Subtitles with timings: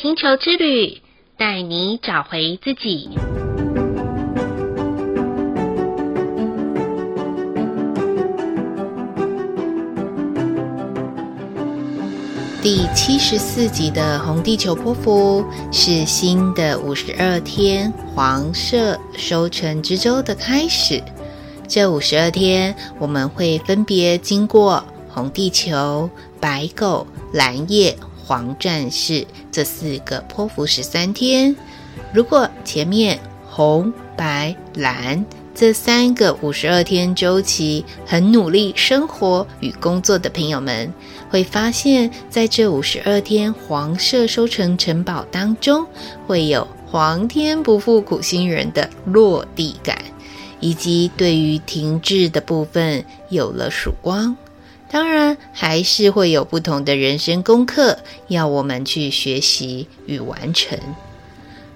[0.00, 1.00] 星球之旅，
[1.36, 3.10] 带你找回自己。
[12.62, 21.02] 第七十四集的红地球波符是新的五十二天黄色收成之周的开始。
[21.66, 26.08] 这五十二天，我们会分别经过红地球、
[26.40, 27.96] 白狗、蓝夜、
[28.28, 31.56] 黄战士这四个波符十三天。
[32.12, 35.24] 如果前面红、白、蓝
[35.54, 40.92] 这三个五十二天周期很努力生活与工作的朋友们，
[41.30, 45.86] 会发现在这五十二天黄色收成城堡当中，
[46.26, 49.96] 会有皇天不负苦心人的落地感。
[50.60, 54.36] 以及对于停滞的部分有了曙光，
[54.90, 60.78] 当然还是会有不同的人生功课要我们去学习与完成。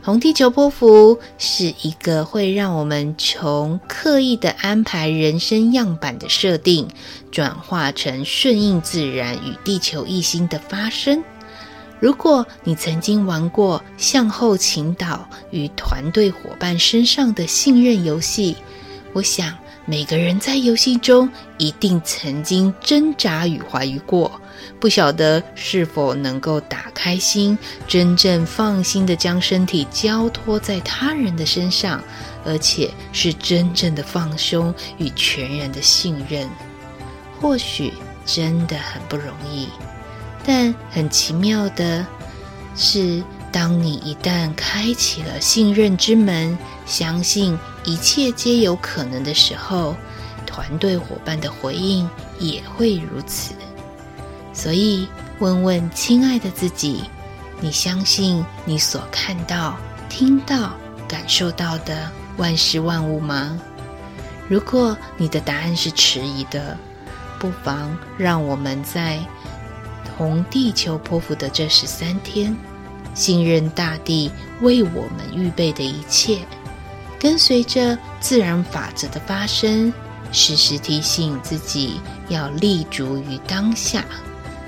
[0.04, 6.88] 红地球波幅是一个会让我们从刻意的安排人生样板的设定，
[7.30, 11.22] 转化成顺应自然与地球一心的发生。
[12.00, 18.56] 如果你曾经玩过向后倾倒与团队伙伴身上的信任游戏，
[19.12, 24.40] 我想每个人在游戏中一定曾经挣扎与怀疑过，
[24.78, 32.00] 不晓得是否能够打开心，真正放心的将身体交托在他人的身上，
[32.44, 36.48] 而且是真正的放松与全然的信任。
[37.40, 37.92] 或许
[38.24, 39.66] 真的很不容易。
[40.44, 42.06] 但很奇妙的
[42.76, 49.96] 是，当你一旦开启了信任之门，相信一切皆有可能的时候，
[50.46, 53.54] 团队伙伴的回应也会如此。
[54.52, 57.04] 所以，问问亲爱的自己：
[57.60, 59.76] 你相信你所看到、
[60.08, 60.74] 听到、
[61.08, 63.58] 感受到的万事万物吗？
[64.48, 66.76] 如果你的答案是迟疑的，
[67.38, 69.18] 不妨让我们在。
[70.18, 72.54] 红地球波符的这十三天，
[73.14, 76.40] 信任大地为我们预备的一切，
[77.22, 79.92] 跟随着自然法则的发生，
[80.32, 84.04] 时时提醒自己要立足于当下，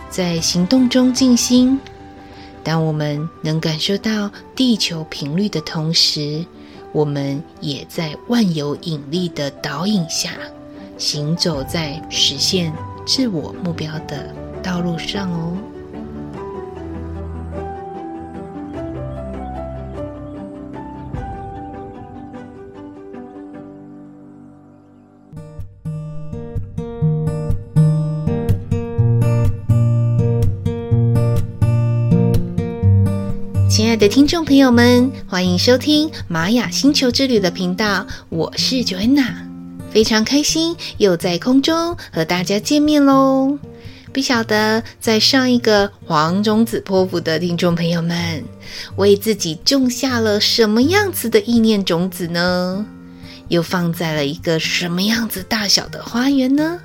[0.08, 1.76] 在行动中静心。
[2.62, 6.46] 当我们能感受到地球频率的同时，
[6.92, 10.30] 我们也在万有引力的导引下，
[10.96, 12.72] 行走在实现
[13.04, 14.32] 自我目标的
[14.62, 15.56] 道路上哦，
[33.74, 39.34] 亲爱的听众朋友们，欢迎收听玛雅星球之旅的频道，我是 Joanna，
[39.90, 43.58] 非常开心又在空中和大家见面喽。
[44.12, 48.44] 不晓得在上一个黄种子波符的听众朋友们，
[48.94, 52.86] 为自己种下了什么样子的意念种子呢？
[53.48, 56.78] 又放在了一个什么样子大小的花园呢？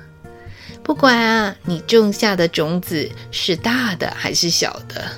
[0.82, 5.08] 不管啊，你种下的种子是大的还是小的，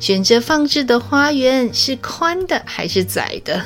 [0.00, 3.62] 选择放置的花园是宽的还是窄的，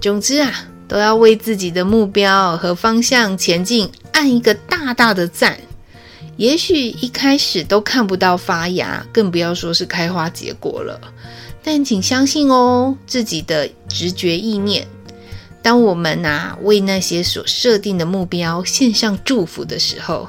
[0.00, 5.56] 总之啊，都要为自己的目标和方向前进按一个大大的赞。
[6.36, 11.00] 也许一开始都看不到发芽，更不要说是开花结果了。
[11.62, 14.86] 但请相信哦，自己的直觉意念。
[15.62, 20.28] 当我们啊为那些所设定的目标献上祝福的时候，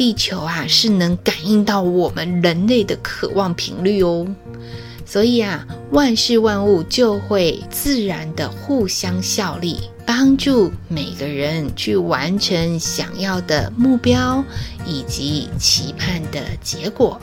[0.00, 4.26] 地球啊是能感应到我们人类的渴望频率哦。
[5.04, 9.90] 所以啊，万事万物就会自然的互相效力。
[10.06, 14.42] 帮助每个人去完成想要的目标
[14.86, 17.20] 以及期盼的结果。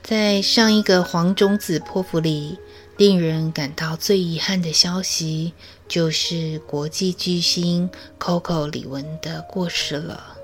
[0.00, 2.58] 在上一个黄种子波符里，
[2.98, 5.54] 令人感到最遗憾的消息
[5.86, 7.88] 就是国际巨星
[8.18, 10.36] Coco 李玟的过世了。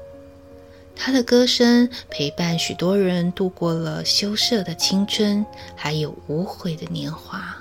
[0.95, 7.57] 他的歌声陪伴许多人度过了羞涩的青春，还有无悔的年华，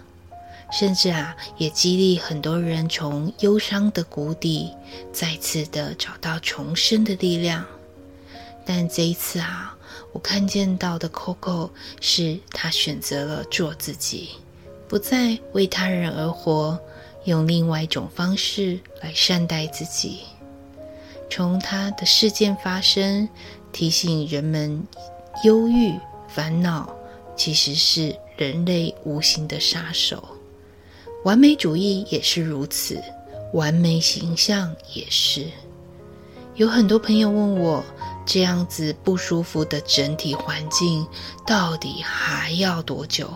[0.73, 4.71] 甚至啊，也激励很多人从忧伤的谷底
[5.13, 7.65] 再次的找到重生的力量。
[8.65, 9.77] 但这一次啊，
[10.11, 11.69] 我看见到的 Coco
[12.01, 14.31] 是他选择了做自己，
[14.89, 16.77] 不再为他人而活，
[17.29, 20.21] 用另外一种方式来善待自己。
[21.29, 23.29] 从他的事件发生，
[23.71, 24.83] 提醒人们，
[25.43, 25.93] 忧郁、
[26.27, 26.93] 烦恼
[27.35, 30.27] 其实是人类无形的杀手。
[31.23, 32.99] 完美主义也是如此，
[33.53, 35.45] 完美形象也是。
[36.55, 37.83] 有很多朋友问我，
[38.25, 41.05] 这样子不舒服的整体环境，
[41.45, 43.31] 到底还要多久？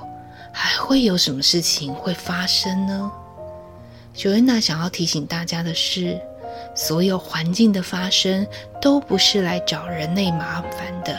[0.51, 3.11] 还会有什么事情会发生呢
[4.15, 6.19] ？Joanna 想要提醒大家的是，
[6.75, 8.45] 所有环境的发生，
[8.81, 11.17] 都不是来找人类麻烦的。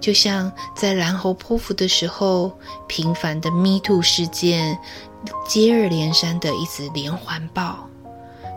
[0.00, 2.50] 就像在蓝猴波符的时候，
[2.88, 4.76] 频繁的 Me Too 事件，
[5.48, 7.88] 接二连三的一直连环爆。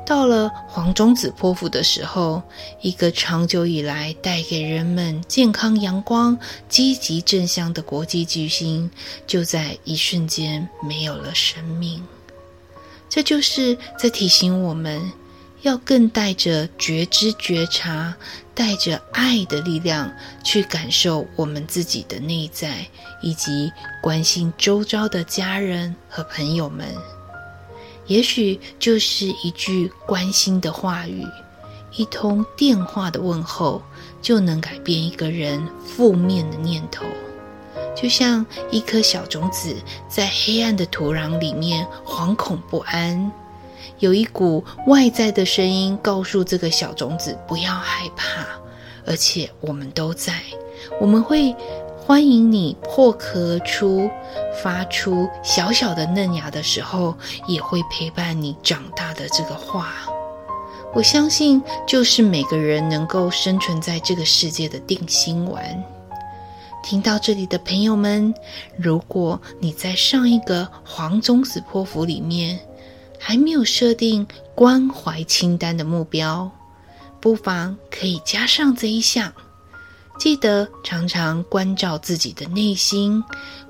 [0.08, 2.42] 到了黄种子波符的时候，
[2.82, 6.38] 一个长久以来带给人们健康、阳光、
[6.70, 8.90] 积极正向的国际巨星，
[9.28, 12.04] 就在一瞬间没有了生命。
[13.16, 15.10] 这就是在提醒我们，
[15.62, 18.14] 要更带着觉知、觉察，
[18.54, 20.14] 带着爱的力量
[20.44, 22.86] 去感受我们自己的内在，
[23.22, 23.72] 以及
[24.02, 26.94] 关心周遭的家人和朋友们。
[28.06, 31.26] 也许就是一句关心的话语，
[31.96, 33.82] 一通电话的问候，
[34.22, 37.06] 就能改变一个人负面的念头。
[37.96, 39.76] 就像一颗小种子
[40.08, 43.32] 在黑暗的土壤里面惶恐不安，
[44.00, 48.46] 有一股外在的声音告诉这个小种子不要害怕，
[49.06, 50.34] 而且我们都在，
[51.00, 51.56] 我们会。
[52.08, 54.08] 欢迎你破壳而出，
[54.62, 57.16] 发出小小的嫩芽的时候，
[57.48, 59.92] 也会陪伴你长大的这个话。
[60.94, 65.84] 我相信，就是每个人能够生存在这个世界的定心丸。
[66.86, 68.32] 听到这里的朋友们，
[68.78, 72.60] 如果你在上一个黄宗子波符里面
[73.20, 76.52] 还没有设定关怀清单的目标，
[77.20, 79.34] 不妨可以加上这一项。
[80.20, 83.24] 记得常常关照自己的内心，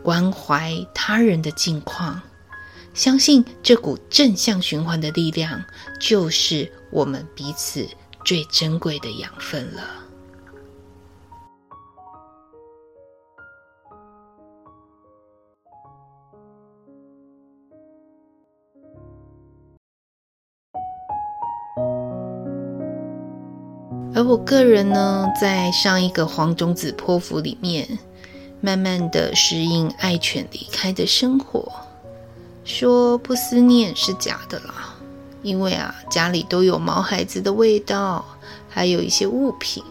[0.03, 2.21] 关怀他人的境况，
[2.93, 5.63] 相信这股正向循环的力量，
[6.01, 7.87] 就是我们彼此
[8.25, 10.04] 最珍贵的养分了。
[24.15, 27.99] 而我个人呢，在上一个黄种子波符里面，
[28.61, 31.69] 慢慢的适应爱犬离开的生活。
[32.63, 34.95] 说不思念是假的啦，
[35.43, 38.23] 因为啊，家里都有毛孩子的味道，
[38.69, 39.83] 还有一些物品，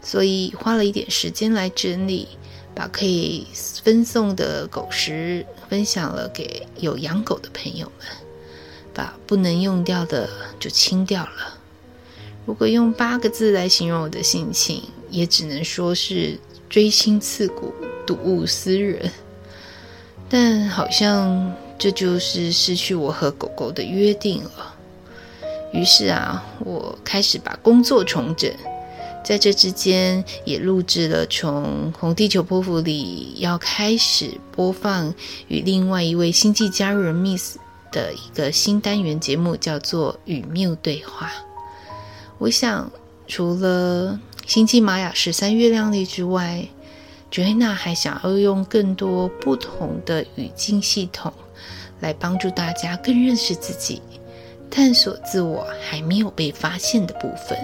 [0.00, 2.28] 所以花了一点时间来整理，
[2.76, 3.48] 把可以
[3.82, 8.06] 分送的狗食分享了给有养狗的朋友们，
[8.94, 10.30] 把不能用掉的
[10.60, 11.58] 就清掉了。
[12.44, 17.72] 如果用八个字来形容我的心情，也只能说是锥心刺骨、
[18.06, 19.10] 睹物思人。
[20.28, 24.74] 但好像这就是失去我和狗狗的约定了。
[25.72, 28.50] 于是啊，我开始把工作重整，
[29.24, 35.14] 在这之间也录制了从红地球波符里要开始播放
[35.48, 37.56] 与另外一位星际加入人 Miss
[37.92, 41.28] 的一个新单元节目，叫做《与缪对话》。
[42.42, 42.90] 我想，
[43.28, 44.18] 除了
[44.48, 46.66] 星际玛雅十三月亮历之外
[47.30, 51.32] ，Joanna 还想要用更多不同的语境系统，
[52.00, 54.02] 来帮助大家更认识自己，
[54.68, 57.56] 探索自我还没有被发现的部分。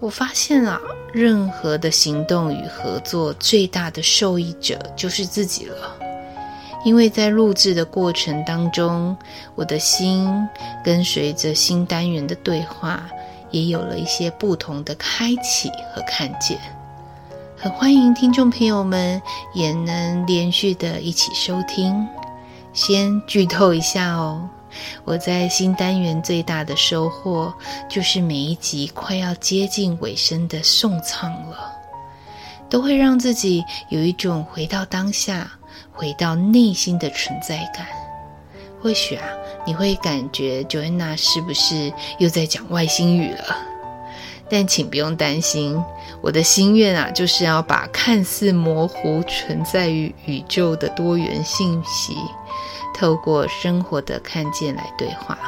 [0.00, 0.80] 我发现啊，
[1.12, 5.94] 任何的行动与合作，最大的受益者就是自己了。
[6.86, 9.14] 因为在录制的过程当中，
[9.54, 10.26] 我的心
[10.82, 13.06] 跟随着新单元的对话。
[13.54, 16.58] 也有了一些不同的开启和看见，
[17.56, 19.22] 很欢迎听众朋友们
[19.54, 22.04] 也能连续的一起收听。
[22.72, 24.50] 先剧透一下哦，
[25.04, 27.54] 我在新单元最大的收获
[27.88, 31.72] 就是每一集快要接近尾声的诵唱了，
[32.68, 35.48] 都会让自己有一种回到当下、
[35.92, 37.86] 回到内心的存在感。
[38.84, 39.26] 或许啊。
[39.66, 43.56] 你会感觉 Joanna 是不是又在讲外星语了？
[44.50, 45.82] 但请不用担心，
[46.20, 52.14] 我的心愿啊，就是要把看似模糊存在于宇宙的多元信息，
[52.94, 55.38] 透过生活的看见来对话，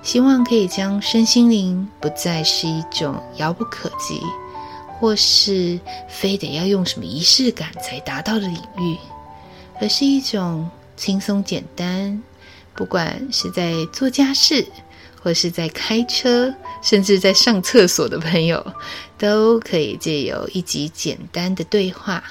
[0.00, 4.22] 希望可以将身心灵不再是一种遥不可及，
[5.00, 8.96] 或是非得要用什么仪式感才达到的领域，
[9.80, 12.22] 而是一种轻松简单。
[12.74, 14.66] 不管是在做家事，
[15.22, 18.74] 或是在开车，甚至在上厕所的朋友，
[19.16, 22.22] 都可以借由一集简单的对话，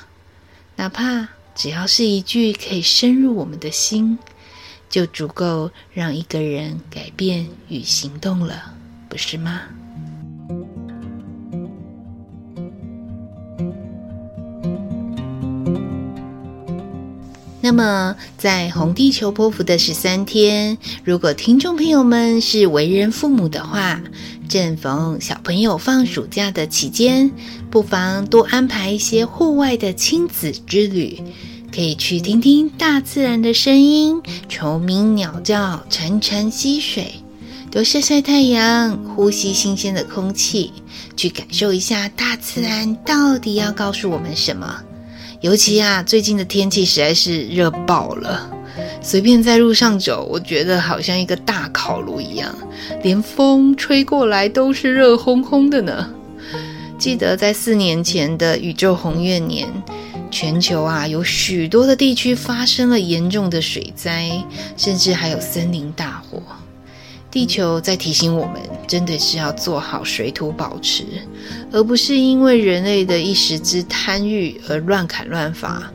[0.76, 4.18] 哪怕只要是一句可以深入我们的心，
[4.90, 8.74] 就足够让一个人改变与行动了，
[9.10, 9.62] 不是吗？
[17.66, 24.02] 那么，在红地球波幅的十三天，如果听众朋友们是为人父母的话，
[24.50, 27.32] 正逢小朋友放暑假的期间，
[27.72, 31.18] 不妨多安排一些户外的亲子之旅，
[31.74, 37.14] 可以去听听大自然的声音，虫鸣鸟叫，潺潺溪水，
[37.72, 40.74] 多晒晒太阳，呼吸新鲜的空气，
[41.16, 44.84] 去感受一下大自然到底要告诉我们什么。
[45.44, 48.50] 尤其啊，最近的天气实在是热爆了，
[49.02, 52.56] 随便在路上走，我觉得好像一个大烤炉一样，
[53.02, 56.10] 连风吹过来都是热烘烘的呢。
[56.98, 59.68] 记得在四年前的宇宙红月年，
[60.32, 64.42] 全球啊有许多的地区发生了严重的水灾，
[64.78, 66.42] 甚至还有森林大火。
[67.34, 71.04] 地球在提醒我们，真的是要做好水土保持，
[71.72, 75.92] 而不是因为人类的一时之贪欲而乱砍乱伐。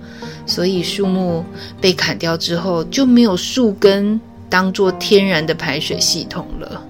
[0.46, 1.44] 所以树木
[1.80, 6.84] 被砍掉之后，就没有树根当做天然的排水系统了。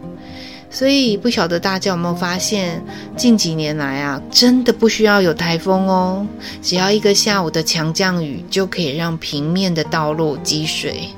[0.71, 2.83] 所以不晓得大家有没有发现，
[3.19, 6.27] 近几年来啊，真的不需要有台风哦，
[6.63, 11.11] 只要一个下午的强降雨，就可以让平面的道路积水。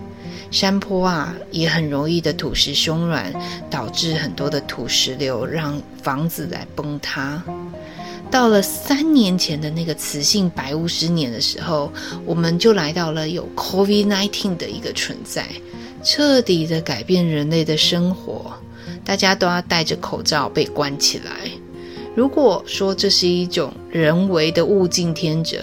[0.50, 3.32] 山坡啊，也很容易的土石松软，
[3.70, 7.42] 导致很多的土石流，让房子来崩塌。
[8.30, 11.92] 到了三年前的那个雌性白巫师年的时候，
[12.24, 15.46] 我们就来到了有 COVID-19 的一个存在，
[16.02, 18.52] 彻底的改变人类的生活，
[19.04, 21.32] 大家都要戴着口罩被关起来。
[22.14, 25.58] 如果说这是一种人为的物竞天择，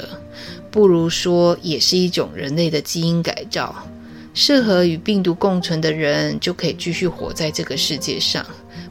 [0.71, 3.75] 不如说也是一种人类的基因改造。
[4.39, 8.45] 适合与病毒共存的人就可以继续活在这个世界上，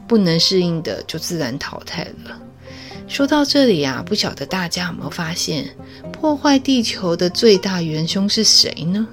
[0.08, 2.36] 不能适应的就自然淘汰了。
[3.06, 5.64] 说到这里啊，不晓得大家有没有发现，
[6.12, 9.06] 破坏地球的最大元凶是谁呢？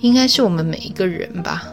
[0.00, 1.72] 应该是我们每一个人吧。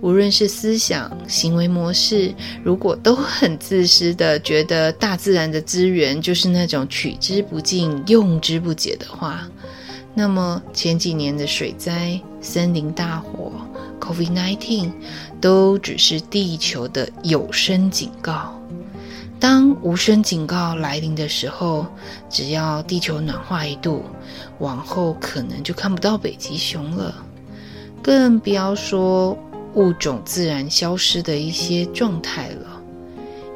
[0.00, 9.46] 无论是思想、行为模式，如果都很自私的觉得大自然的资源就是那种取之不尽、用之不竭的话，
[10.14, 13.52] 那么前几年的水灾、森林大火、
[14.00, 14.90] COVID-19
[15.40, 18.60] 都只是地球的有声警告。
[19.38, 21.86] 当无声警告来临的时候，
[22.28, 24.02] 只要地球暖化一度，
[24.58, 27.14] 往后可能就看不到北极熊了，
[28.02, 29.38] 更不要说
[29.74, 32.82] 物种自然消失的一些状态了。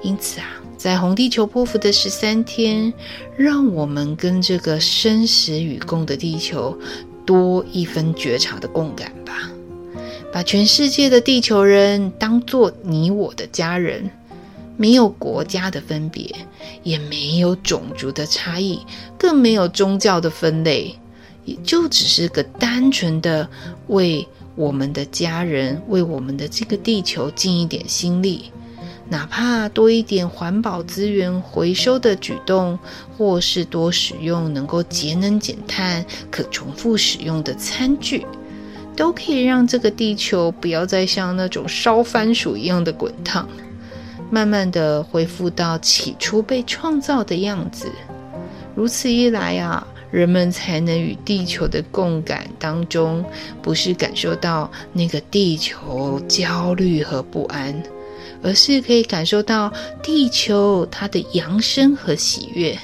[0.02, 0.61] 因此啊。
[0.82, 2.92] 在红地球波符的十三天，
[3.36, 6.76] 让我们跟这个生死与共的地球
[7.24, 9.48] 多一分觉察的共感吧。
[10.32, 14.10] 把全世界的地球人当做你我的家人，
[14.76, 16.34] 没有国家的分别，
[16.82, 18.80] 也没有种族的差异，
[19.16, 20.92] 更没有宗教的分类，
[21.44, 23.48] 也就只是个单纯的
[23.86, 28.50] 为我们的家人，为我们的这个地球尽一点心力。
[29.12, 32.78] 哪怕多一点环保资源回收的举动，
[33.18, 38.24] 或是多使用能够节能减碳、可重复使用的餐具，
[38.96, 43.46] 都可以让这个地球不要再像那种烧番薯一样的滚烫，
[44.30, 47.92] 慢慢的恢复到起初被创造的样子。
[48.74, 53.22] 如此一来啊，人们才能与地球的共感当中，
[53.60, 57.82] 不是感受到那个地球焦虑和不安。
[58.42, 62.76] 而是可以感受到地球它的扬升和喜悦。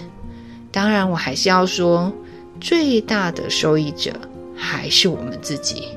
[0.71, 2.13] 当然，我还是要说，
[2.61, 4.13] 最大的受益者
[4.57, 5.89] 还是我们自己。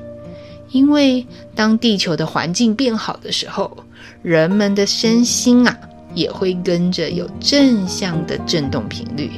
[0.70, 3.76] 因为当地球的环境变好的时候，
[4.22, 5.78] 人们的身心啊
[6.14, 9.30] 也会跟着有正向的振动频率，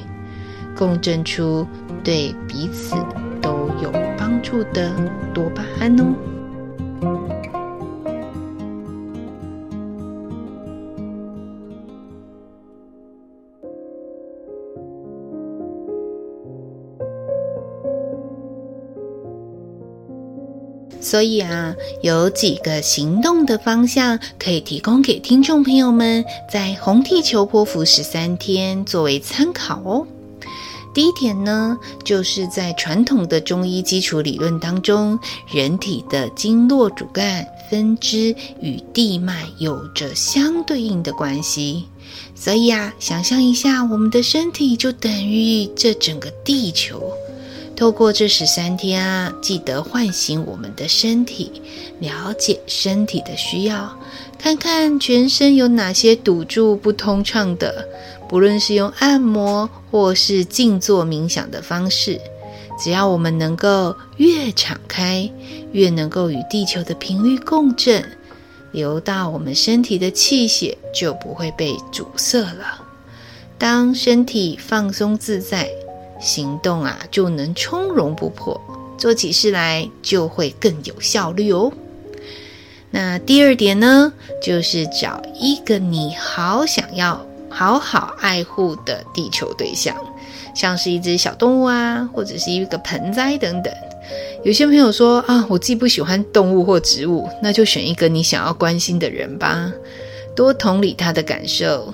[0.77, 1.67] 共振出
[2.05, 2.95] 对彼此
[3.43, 4.93] 都有帮助的
[5.35, 7.34] 多巴胺哦。
[21.15, 30.05] 所以啊，有几个行动的方向可以提供给听众朋友们，在红地球波符十三天作为参考哦。
[30.93, 35.17] 第一点呢，就是在传统的中医基础理论当中，
[35.53, 41.85] 人体的经络主干分支与地脉有着相对应的关系。
[42.35, 47.13] 所以啊，想象一下，我们的身体就等于这整个地球。
[47.77, 51.63] 透过这十三天啊，记得唤醒我们的身体，
[51.99, 53.99] 了解身体的需要，
[54.39, 57.87] 看看全身有哪些堵住不通畅的。
[58.29, 62.21] 不论是用按摩或是静坐冥想的方式，
[62.83, 65.31] 只要我们能够越敞开，
[65.73, 68.05] 越能够与地球的频率共振。
[68.73, 72.83] 流到我们身体的气血就不会被阻塞了。
[73.57, 75.71] 当身体放松自在，
[76.21, 78.61] 行动啊就能从容不迫，
[78.97, 81.73] 做起事来就会更有效率哦。
[82.91, 89.97] 那第二点呢，就是找一个你好想要好好爱护的地球对象，
[90.55, 93.73] 像是一只小动物啊，或者是一个盆栽等等。
[94.45, 99.73] 有些朋友说啊，我既不喜欢动物或植物，那就选一个你想要关心的人吧，
[100.37, 101.93] 多同理他的感受。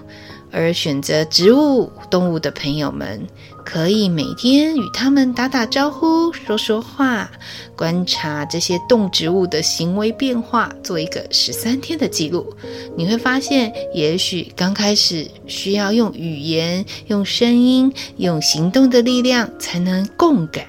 [0.53, 3.25] 而选择植物、动物的朋友们，
[3.65, 7.31] 可以每天与他们打打招呼、说说话，
[7.77, 12.53] 观察这些动植物的行为变化，做一个十三天的记录。
[12.97, 20.67] 你会发现，也许刚开始需要用语言、用声音、用行动的力量才能共感。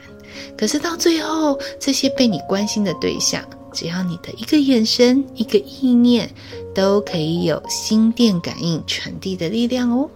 [0.58, 3.44] 可是到最后，这些被你关心的对象，
[3.74, 6.30] 只要你的一个眼神、一个意念，
[6.76, 10.08] 都可以有心电感应传递的力量哦。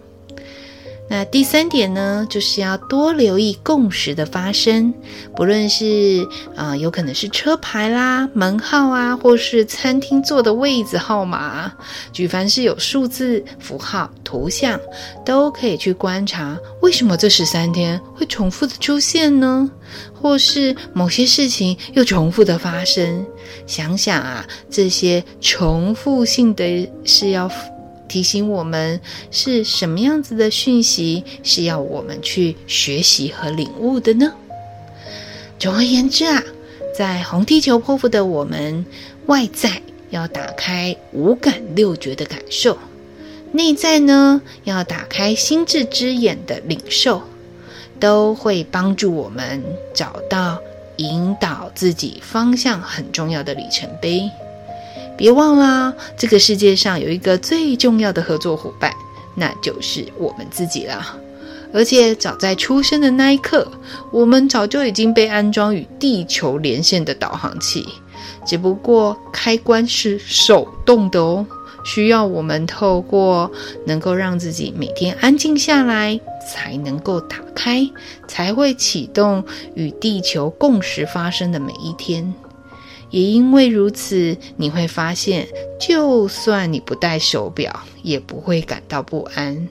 [1.08, 4.92] 那第三点呢，就是要多留意共识的发生，
[5.36, 11.72] 不论是啊、有可能是车牌啦、门号啊，或是餐厅坐的位置号码，
[12.12, 14.80] 举凡是有数字、符号、图像，
[15.24, 19.70] 都可以去观察，为什么这十三天会重复的出现呢？
[20.12, 23.24] 或是某些事情又重复的发生？
[23.64, 27.48] 想想啊，这些重复性的是要。
[28.08, 34.32] 提醒我们是什么样子的讯息，是要我们去学习和领悟的呢？
[35.58, 36.42] 总而言之啊，
[36.96, 38.84] 在红地球波符的我们，
[39.26, 42.78] 外在要打开五感六觉的感受，
[43.52, 47.22] 内在呢要打开心智之眼的领受，
[47.98, 49.62] 都会帮助我们
[49.94, 50.60] 找到
[50.96, 54.30] 引导自己方向很重要的里程碑。
[55.16, 58.92] 别忘了，这个世界上有一个最重要的合作伙伴，
[59.34, 61.16] 那就是我们自己了。
[61.72, 63.66] 而且早在出生的那一刻，
[64.10, 67.86] 我们早就已经被安装与地球连线的导航器，
[68.46, 71.44] 只不过开关是手动的哦，
[71.84, 73.50] 需要我们透过
[73.84, 77.86] 能够让自己每天安静下来，才能够打开，
[78.28, 82.32] 才会启动与地球共识发生的每一天。
[83.16, 85.48] 也因为如此，你会发现，
[85.80, 89.66] 就算你不戴手表，也不会感到不安，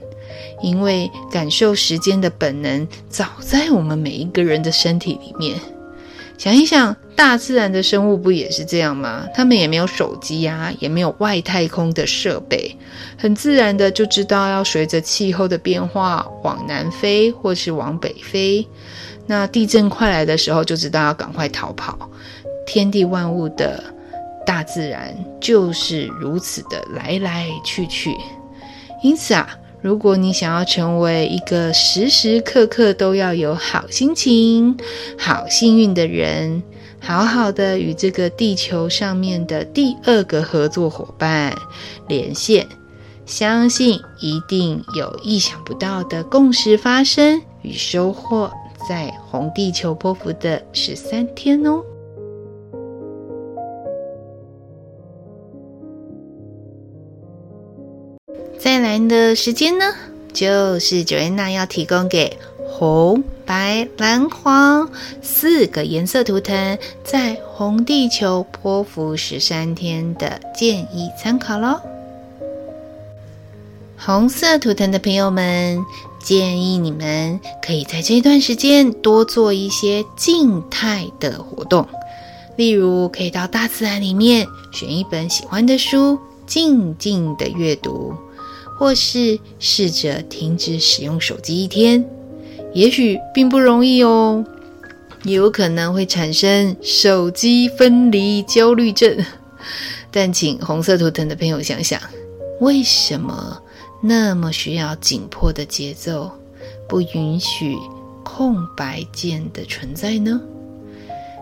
[0.63, 5.59] 因为感受时间的本能早在我们每一个人的身体里面。
[6.39, 9.27] 想一想，大自然的生物不也是这样吗？
[9.35, 12.75] 他们也没有手机呀，也没有外太空的设备，
[13.15, 18.67] 很自然的就知道要随着气候的变化往南飞，或是往北飞。
[19.27, 22.09] 那地震快来的时候，就知道要赶快逃跑。
[22.65, 23.83] 天地万物的
[24.45, 28.15] 大自然就是如此的来来去去，
[29.01, 29.49] 因此啊，
[29.81, 34.77] 如果你想要成为一个时时刻刻都要有好心情、
[35.17, 36.61] 好幸运的人，
[36.99, 41.55] 好好的与这个地球上面的第二个合作伙伴
[42.07, 42.67] 连线，
[43.25, 48.51] 相信一定有意想不到的共识发生与收获，
[48.87, 51.83] 在红地球波符的十三天哦。
[58.99, 59.85] 的时间呢，
[60.33, 64.89] 就是 Joanna 要提供给红、白、蓝、黄
[65.21, 71.79] 四个颜色图腾，在红地球波符十三天的建议参考喽。
[73.97, 75.83] 红色图腾的朋友们，
[76.21, 81.87] 建议你们可以在这段时间多做一些静态的活动，
[82.55, 88.13] 例如可以到大自然里面选一本喜欢的书，静静的阅读。
[88.77, 92.05] 或是试着停止使用手机一天，
[92.73, 94.43] 也许并不容易哦，
[95.23, 99.17] 也有可能会产生手机分离焦虑症。
[100.11, 101.99] 但请红色图腾的朋友想想，
[102.59, 103.61] 为什么
[104.01, 106.31] 那么需要紧迫的节奏，
[106.87, 107.75] 不允许
[108.23, 110.39] 空白键的存在呢？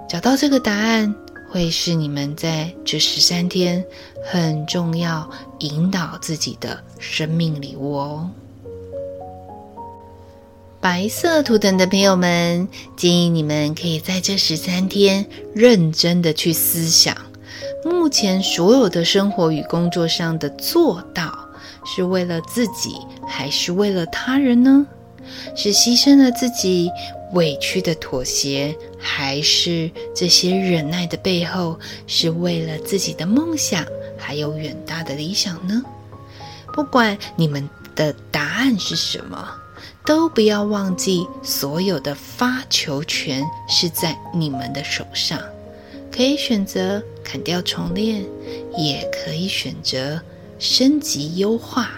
[0.10, 1.13] 找到这个答案，
[1.54, 3.86] 会是你们在这十三天
[4.26, 8.28] 很重要引导自己的生命礼物哦。
[10.82, 17.16] 白色图腾的朋友们，建议你们可以在这十三天认真的去思想，
[17.86, 21.38] 目前所有的生活与工作上的做到，
[21.86, 22.96] 是为了自己，
[23.28, 24.88] 还是为了他人呢？
[25.56, 26.89] 是牺牲了自己，
[27.34, 33.86] 委屈的妥协，还是这些忍耐的背后，是为了自己的梦想，
[34.18, 35.84] 还有远大的理想呢？
[36.74, 39.60] 不管你们的答案是什么。
[40.06, 45.39] 都不要忘记，所有的发球权是在你们的手上。
[46.12, 48.22] 可以选择砍掉重练，
[48.78, 50.22] 也可以选择
[50.60, 51.89] 升级优化。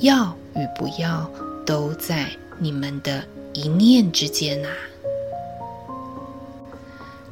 [0.00, 1.30] 要与不要，
[1.64, 4.70] 都在你们的一念之间啊！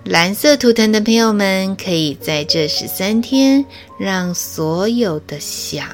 [0.07, 3.66] 蓝色图腾的朋友们，可以在这十三天，
[3.99, 5.85] 让所有的想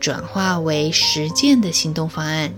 [0.00, 2.52] 转化为实践的行动方案。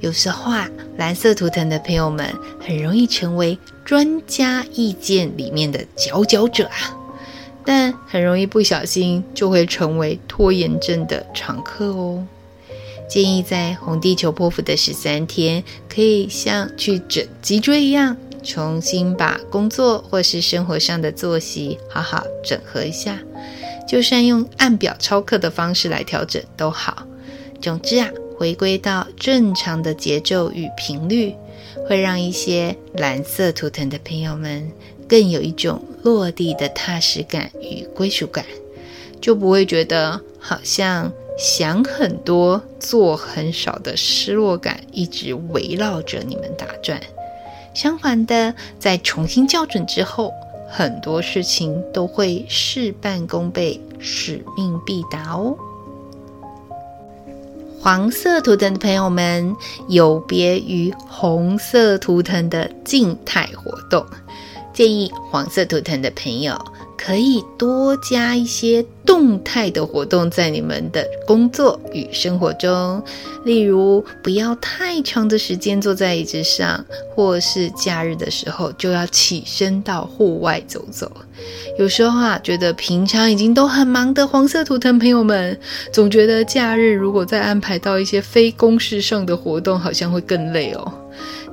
[0.00, 0.68] 有时候啊，
[0.98, 6.94] 蓝色图腾的朋友们很容易成为专家意见里面的佼佼者啊，
[7.64, 12.22] 但很容易不小心就会成为拖延症的常客哦。
[13.08, 18.14] 建议在红地球波符的十三天，可以像去整脊椎一样，
[18.46, 23.18] 重新把工作或是生活上的作息好好整合一下，
[23.88, 27.06] 就算用按表操课的方式来调整都好。
[27.60, 28.08] 总之啊。
[28.38, 31.34] 回归到正常的节奏与频率，
[31.88, 34.70] 会让一些蓝色图腾的朋友们
[35.08, 38.44] 更有一种落地的踏实感与归属感，
[39.22, 47.00] 就不会觉得好像想很多、做很少的失落感一直围绕着你们打转。
[47.76, 50.32] 相反的，在重新校准之后，
[50.66, 55.54] 很多事情都会事半功倍、使命必达哦。
[57.78, 59.54] 黄色图腾的朋友们，
[59.88, 64.06] 有别于红色图腾的静态活动，
[64.72, 66.58] 建议黄色图腾的朋友
[66.96, 73.02] 可以多加一些动态的活动在你们的工作与生活中。
[73.44, 81.10] 例如，不要太长的时间坐在椅子上，或是假日的时候就要起身到户外走走。
[81.78, 85.58] 有时候啊，觉得平常已经都很忙的黄色图腾朋友们，
[85.92, 90.92] 总觉得假日如果再安排到一些非公事上的活动，好像会更累哦。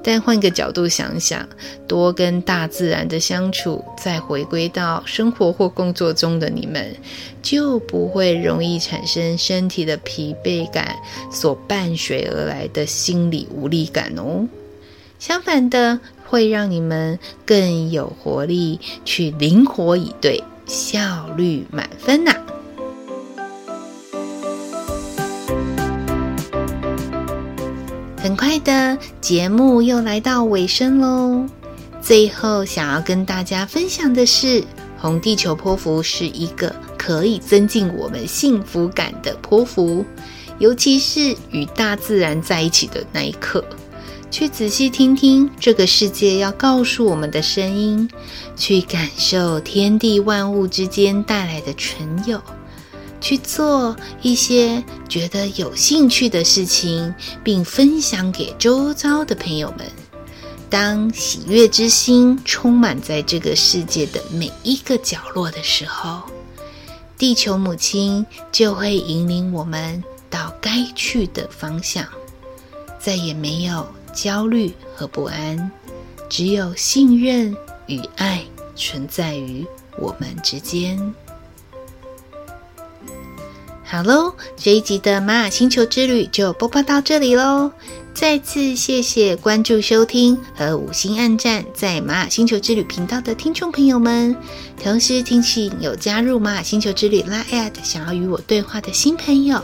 [0.04, 1.48] 但换个角度想想，
[1.88, 6.96] 多跟大自然的相处，再回归到生活或工作中的你们，
[7.42, 10.96] 就不会容易产生身体的疲惫感
[11.32, 14.48] 所伴随而来的心理无力感哦。
[15.20, 22.36] 相反的，会让你们更有活力，去灵活以对，效率满分呐、
[28.24, 31.46] 很快的节目又来到尾声喽，
[32.02, 34.64] 最后想要跟大家分享的是，
[34.98, 40.06] 红地球波符是一个可以增进我们幸福感的波符，
[40.58, 43.62] 尤其是与大自然在一起的那一刻。
[44.32, 48.10] 去仔细听听这个世界要告诉我们的声音，
[48.56, 52.42] 去感受天地万物之间带来的纯有，
[53.24, 59.90] 去做一些觉得有兴趣的事情，并分享给周遭的朋友们。
[60.70, 66.22] 当喜悦之心充满在这个世界的每一个角落的时候，
[67.18, 72.06] 地球母亲就会引领我们到该去的方向，
[73.00, 73.88] 再也没有。
[74.14, 75.72] 焦虑和不安，
[76.30, 77.58] 只有信任
[77.88, 79.66] 与爱存在于
[79.98, 81.16] 我们之间。
[83.93, 87.71] 好喽，这一集的玛雅星球之旅就播报到这里喽。
[88.12, 94.36] 再次谢谢关注、收听和五星按赞在玛雅星球之旅频道的听众朋友们。
[94.84, 99.63] 同时，提醒有加入玛雅星球之旅 LINE@ 想要与我对话的新朋友，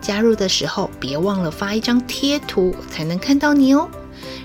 [0.00, 3.88] 加入的时候别忘了发一张贴图，才能看到你哦。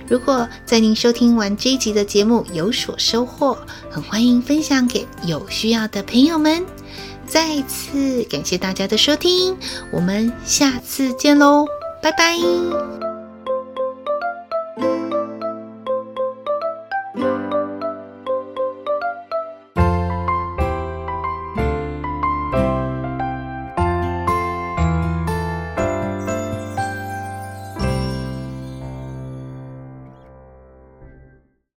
[0.08, 3.58] 如果在您收听完这一集的节目有所收获，
[3.90, 6.64] 很欢迎分享给有需要的朋友们。
[7.34, 9.58] 再次感谢大家的收听，
[9.92, 11.66] 我们下次见喽，
[12.00, 12.38] 拜拜。